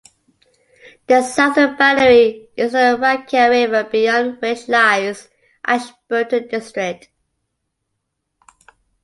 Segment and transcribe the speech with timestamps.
[1.05, 5.29] The southern boundary is the Rakaia River, beyond which lies
[5.63, 7.07] Ashburton District.